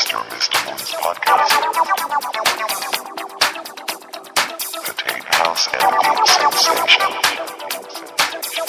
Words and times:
Podcast. 0.00 1.52
Attain 4.88 5.22
house 5.26 5.68
and 5.74 5.82
deep 6.00 6.26
sensation. 6.26 7.10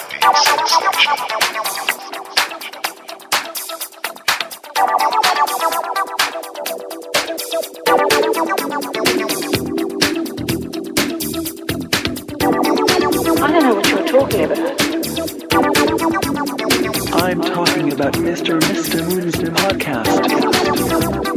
Deep 0.09 0.35
sensation. 0.35 1.15
I 13.43 13.51
don't 13.51 13.63
know 13.63 13.75
what 13.75 13.87
you're 13.89 14.05
talking 14.07 14.43
about. 14.43 15.00
I'm 17.21 17.39
talking 17.39 17.93
about 17.93 18.13
Mr. 18.13 18.59
Mr. 18.61 19.07
Moon's 19.07 19.35
podcast. 19.35 21.30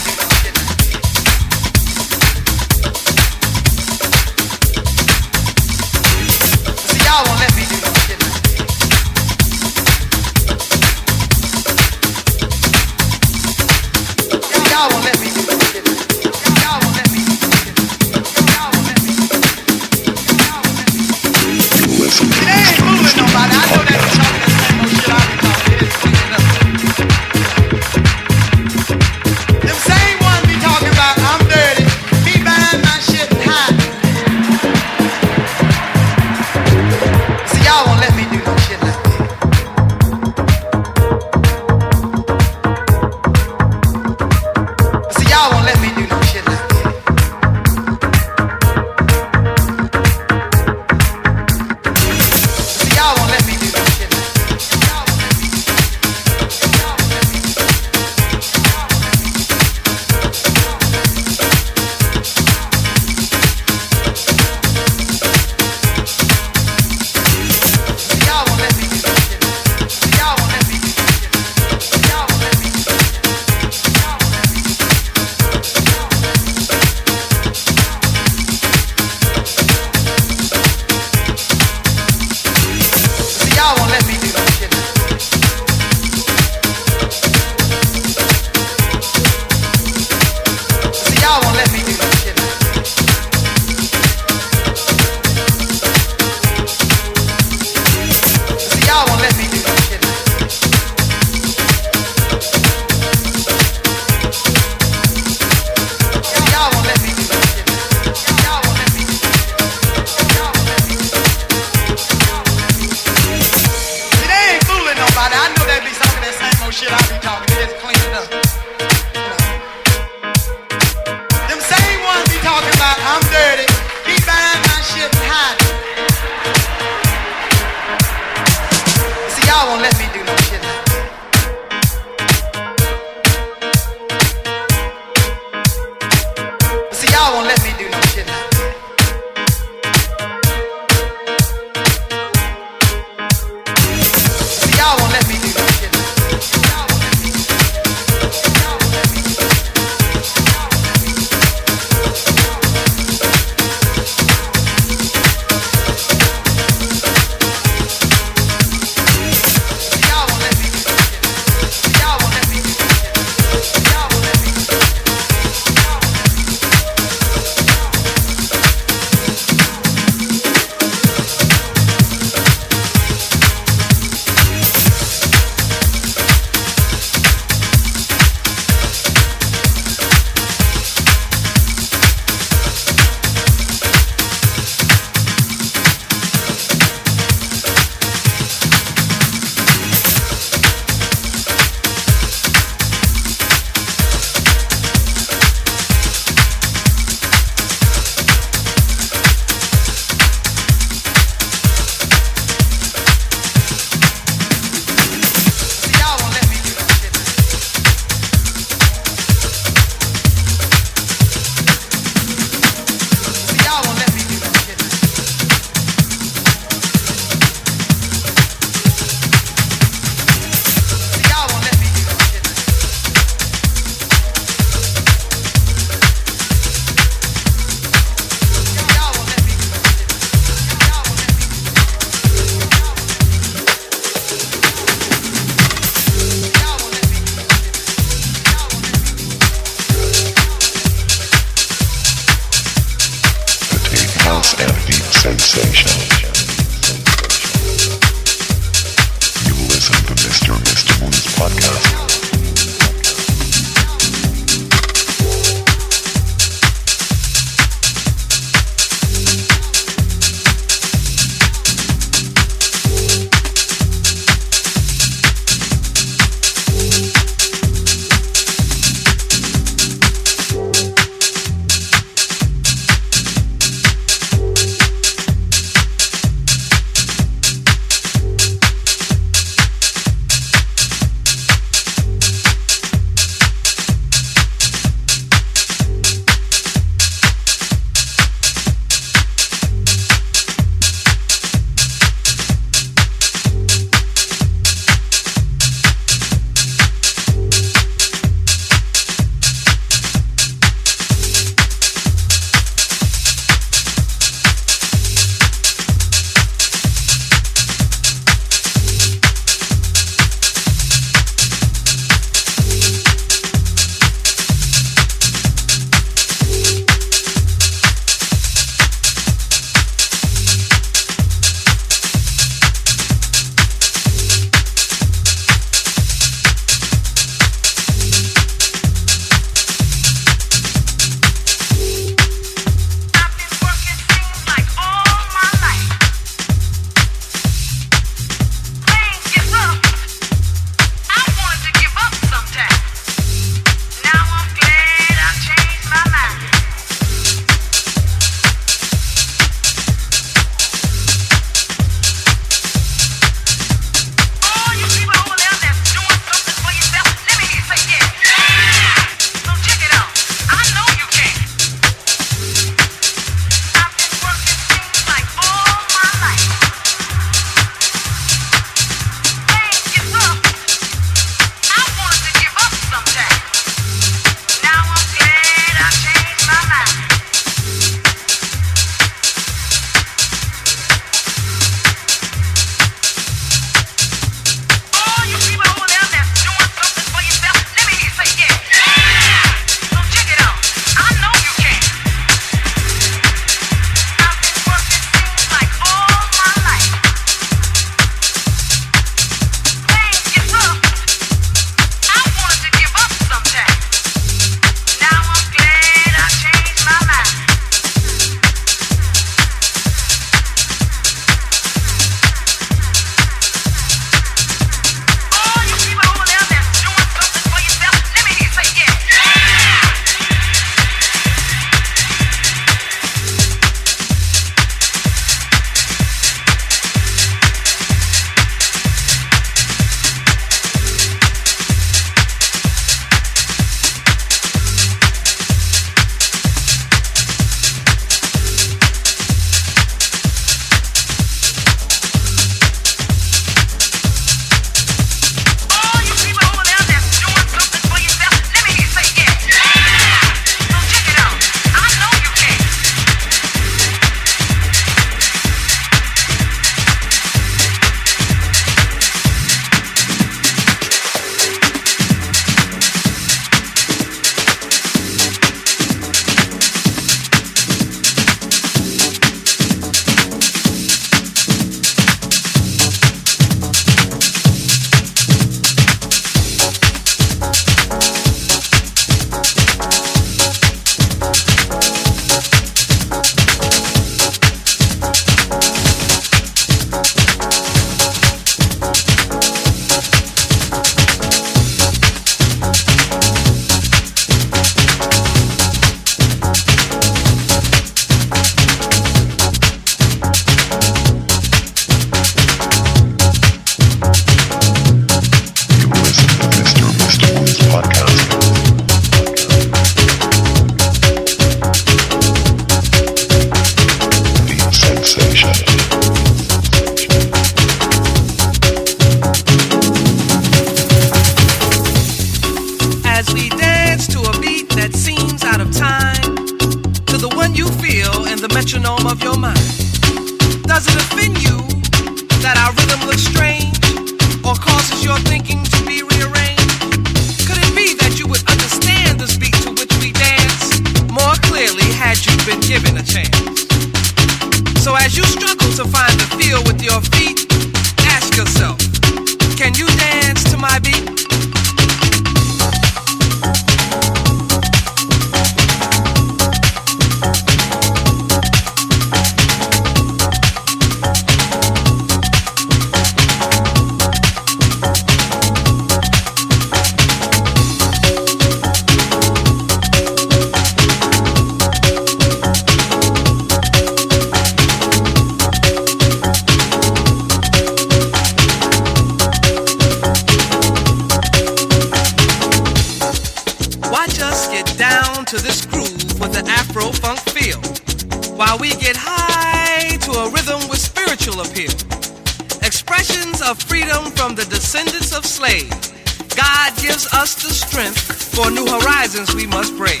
strength, 597.76 598.34
for 598.34 598.50
new 598.50 598.64
horizons 598.64 599.34
we 599.34 599.46
must 599.46 599.76
break. 599.76 600.00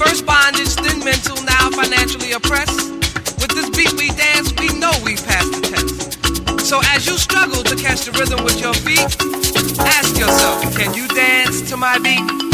First 0.00 0.24
bondage, 0.24 0.74
then 0.76 1.04
mental, 1.04 1.36
now 1.44 1.68
financially 1.68 2.32
oppressed. 2.32 2.90
With 3.36 3.50
this 3.50 3.68
beat 3.68 3.92
we 4.00 4.08
dance, 4.16 4.50
we 4.58 4.68
know 4.78 4.92
we 5.04 5.16
passed 5.16 5.52
the 5.52 5.60
test. 5.60 6.64
So 6.66 6.80
as 6.84 7.06
you 7.06 7.18
struggle 7.18 7.62
to 7.64 7.76
catch 7.76 8.06
the 8.06 8.12
rhythm 8.12 8.42
with 8.44 8.62
your 8.62 8.72
feet, 8.72 9.04
ask 9.80 10.18
yourself, 10.18 10.74
can 10.74 10.94
you 10.94 11.06
dance 11.08 11.68
to 11.68 11.76
my 11.76 11.98
beat? 11.98 12.51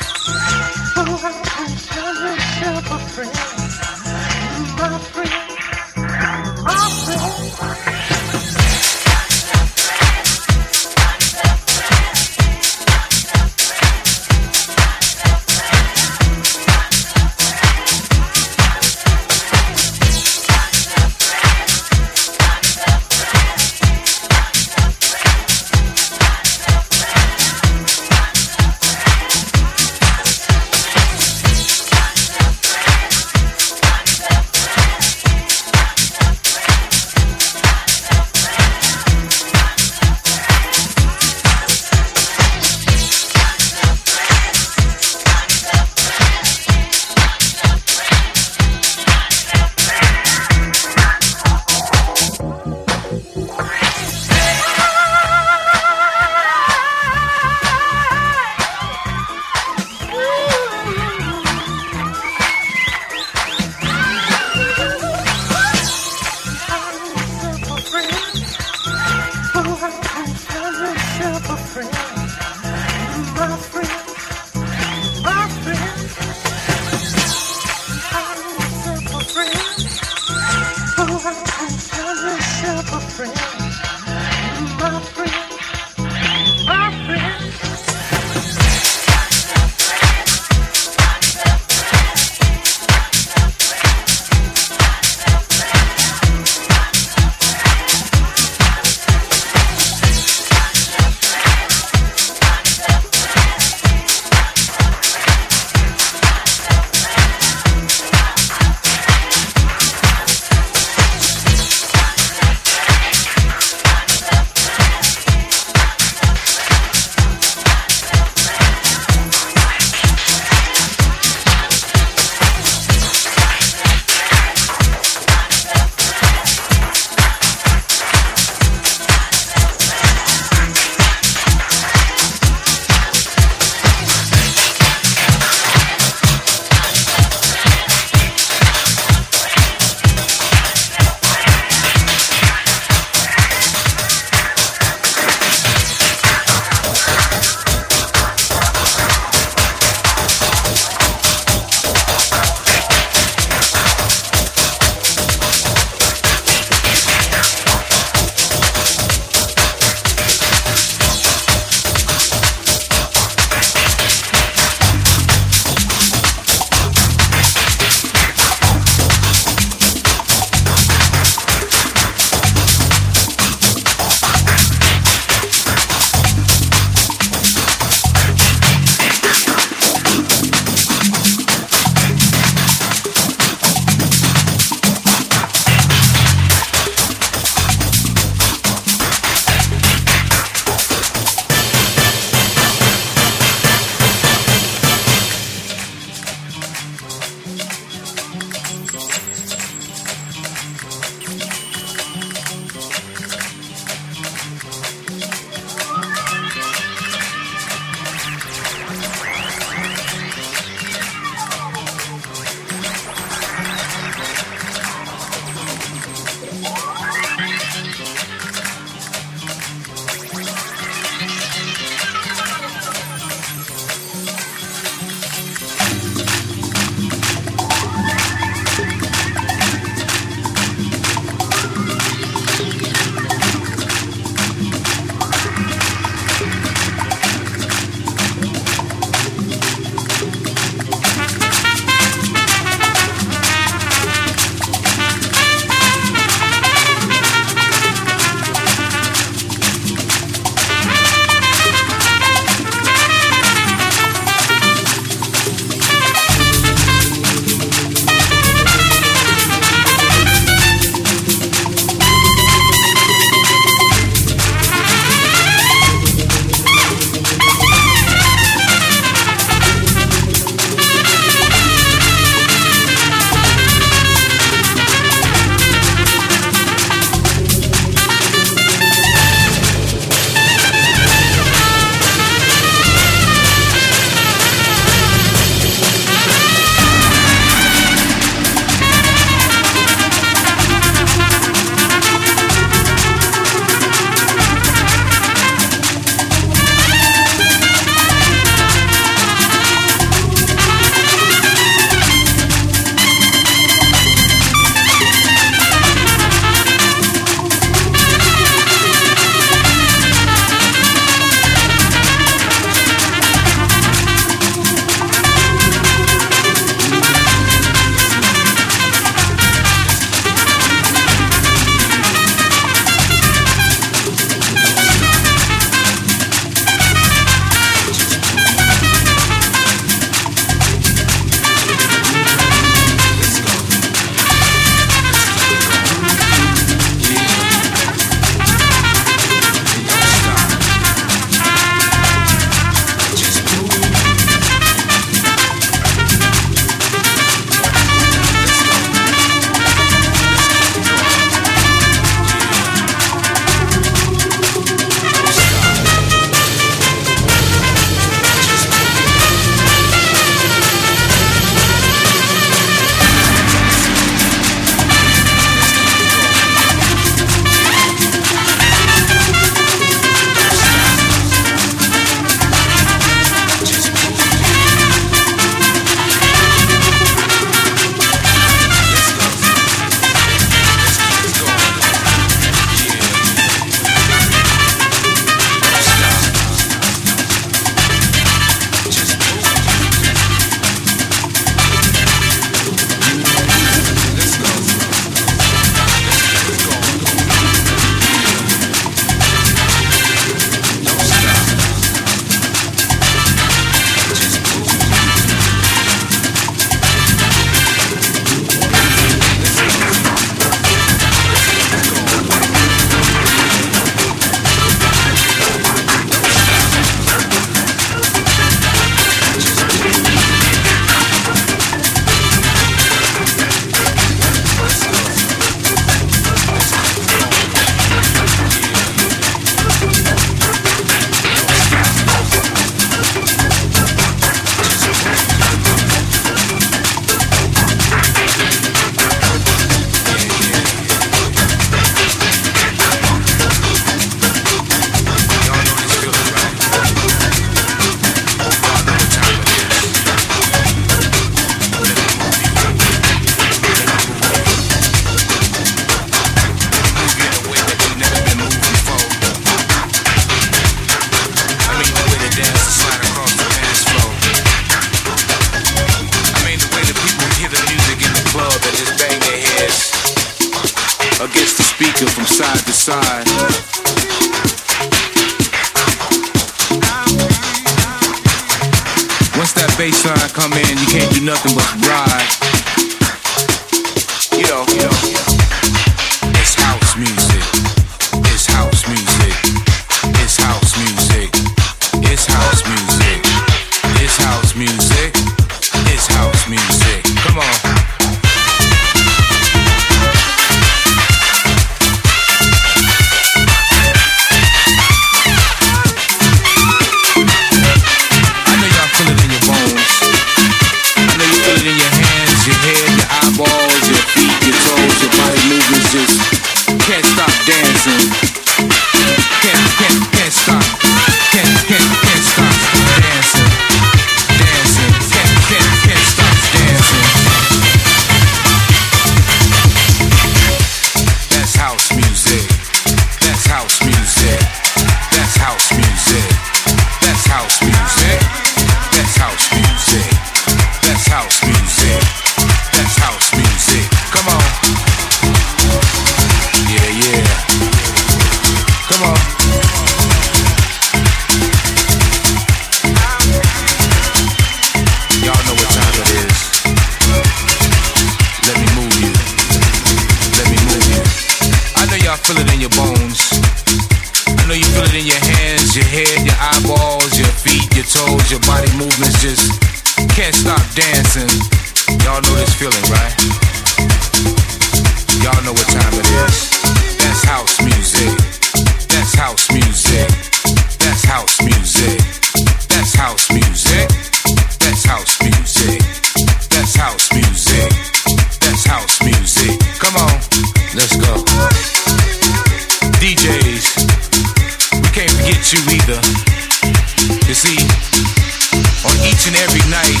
every 599.44 599.64
night, 599.70 600.00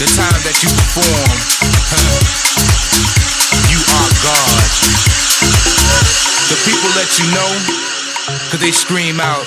the 0.00 0.08
time 0.16 0.40
that 0.48 0.56
you 0.64 0.68
perform, 0.72 1.36
huh, 1.92 2.16
you 3.68 3.80
are 4.00 4.10
God. 4.24 4.64
The 6.48 6.56
people 6.64 6.88
let 6.96 7.10
you 7.20 7.26
know, 7.36 7.50
cause 8.48 8.60
they 8.60 8.72
scream 8.72 9.20
out, 9.20 9.44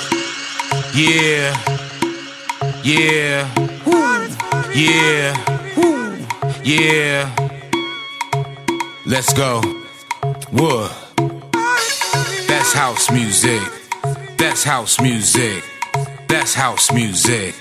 yeah, 0.93 1.57
yeah, 2.83 3.49
yeah, 4.75 5.33
yeah. 6.63 7.35
Let's 9.07 9.33
go. 9.33 9.61
Whoa. 10.51 10.89
That's 12.47 12.73
house 12.73 13.09
music. 13.11 13.61
That's 14.37 14.63
house 14.63 14.99
music. 15.01 15.63
That's 16.27 16.53
house 16.53 16.91
music. 16.91 17.55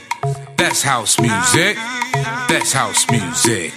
That's 0.56 0.82
house 0.82 1.18
music. 1.20 1.76
That's 2.48 2.72
house 2.72 3.10
music. 3.10 3.72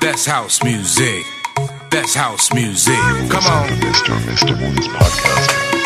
That's 0.00 0.26
house 0.26 0.62
music. 0.62 1.24
That's 1.90 2.14
house 2.14 2.52
music. 2.52 2.98
Come 3.30 3.44
on. 3.46 3.68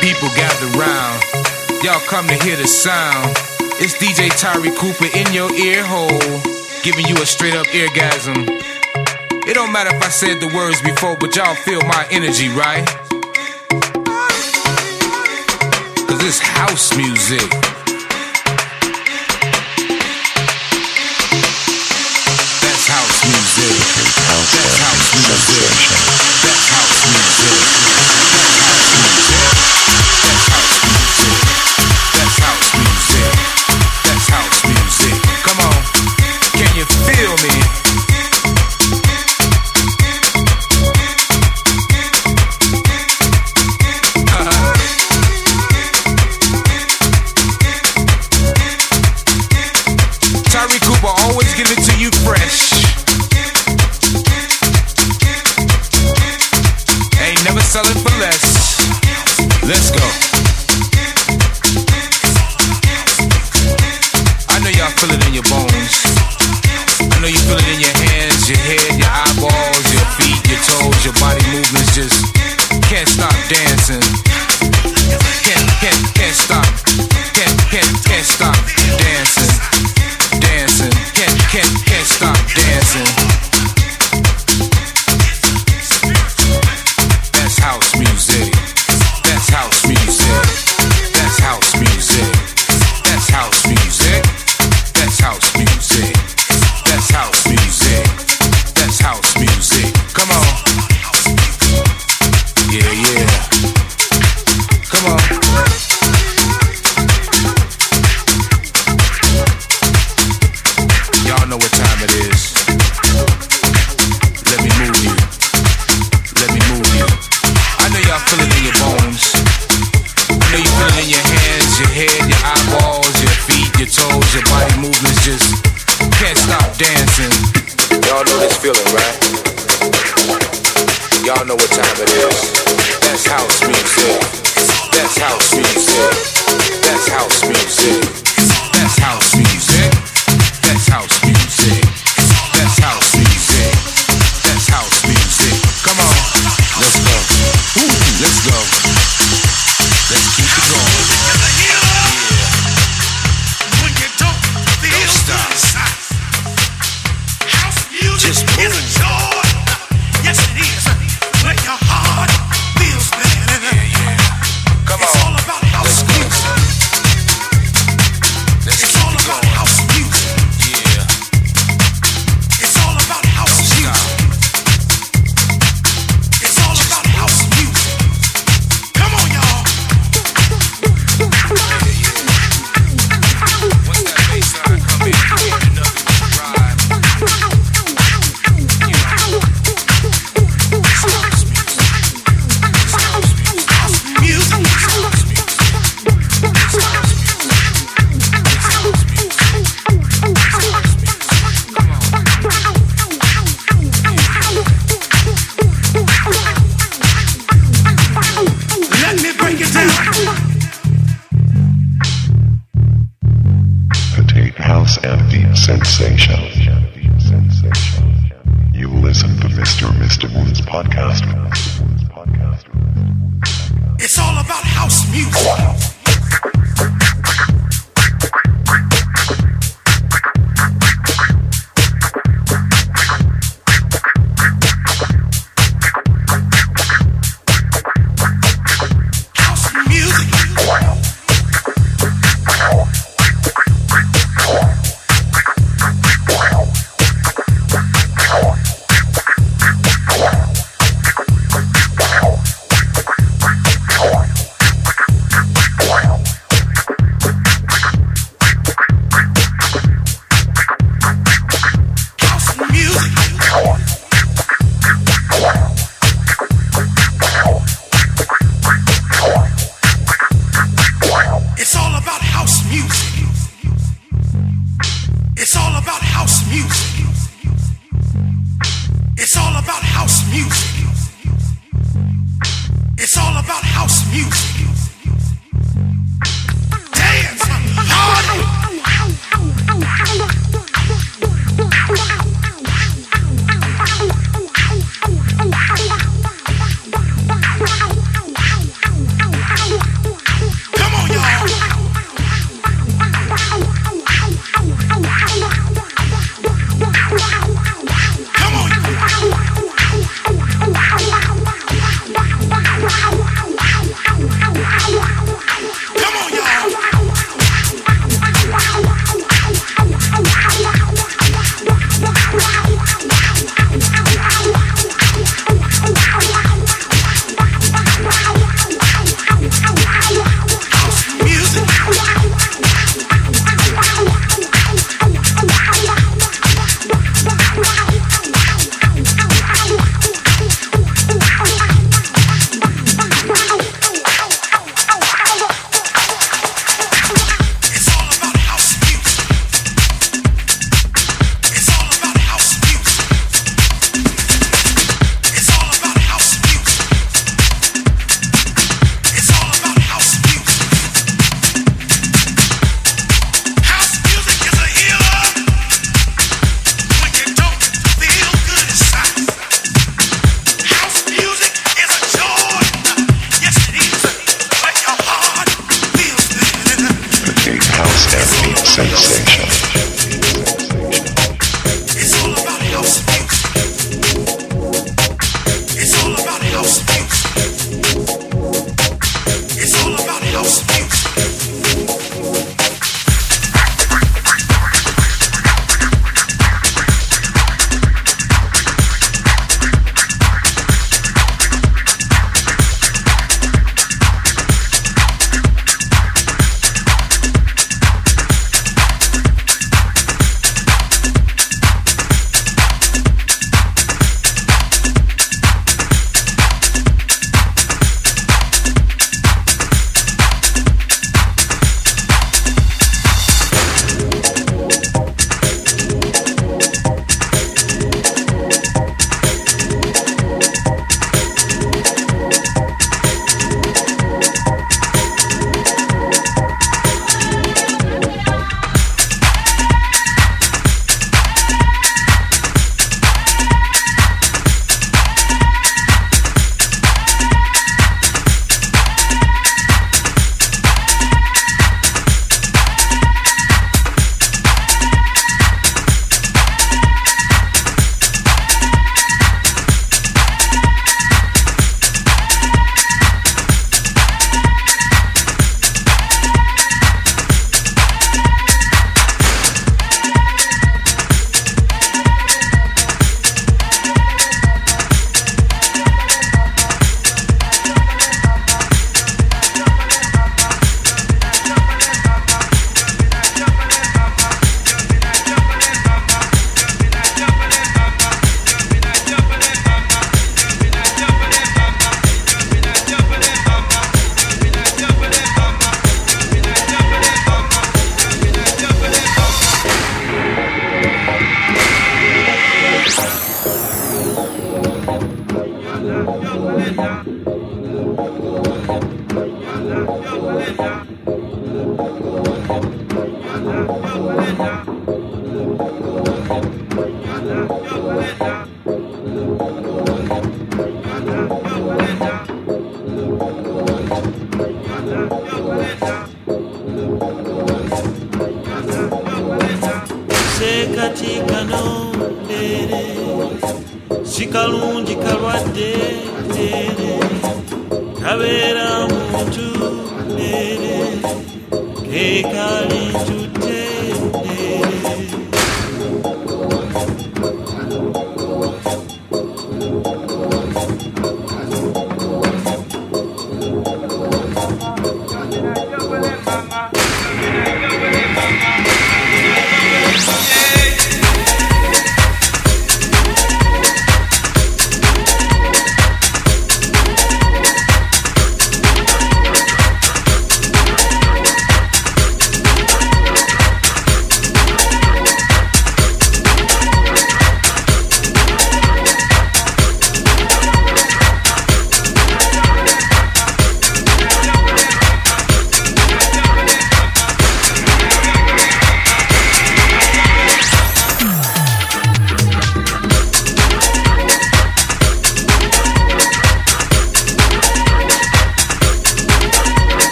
People 0.00 0.28
gather 0.34 0.66
round. 0.78 1.22
Y'all 1.82 2.00
come 2.06 2.26
to 2.28 2.34
hear 2.44 2.56
the 2.56 2.66
sound. 2.66 3.36
It's 3.80 3.94
DJ 3.94 4.30
Tyree 4.38 4.74
Cooper 4.76 5.10
in 5.16 5.32
your 5.32 5.52
ear 5.52 5.84
hole, 5.84 6.20
giving 6.82 7.06
you 7.06 7.16
a 7.22 7.26
straight 7.26 7.54
up 7.54 7.66
orgasm. 7.74 8.46
It 9.44 9.54
don't 9.54 9.72
matter 9.72 9.94
if 9.94 10.02
I 10.02 10.08
said 10.08 10.40
the 10.40 10.54
words 10.54 10.80
before, 10.82 11.16
but 11.16 11.34
y'all 11.34 11.54
feel 11.54 11.80
my 11.82 12.06
energy, 12.10 12.48
right? 12.50 12.86
Cause 16.06 16.22
it's 16.22 16.38
house 16.38 16.96
music. 16.96 17.71
music. 23.62 23.78
That's 24.50 24.78
house 24.78 25.14
music. 25.14 25.70
That's 26.42 26.66
house 26.68 27.06
music. 27.06 28.01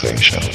Create 0.00 0.49